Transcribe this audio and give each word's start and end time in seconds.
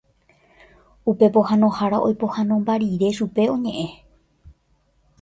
Upe 1.13 1.27
pohãnohára 1.35 1.97
oipohãnomba 2.07 2.73
rire 2.81 3.09
chupe 3.17 3.43
oñe'ẽ. 3.55 3.89